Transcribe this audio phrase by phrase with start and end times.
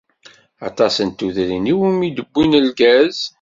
[0.67, 3.17] Aṭas n tudrin iwumi d-wwin lgaz.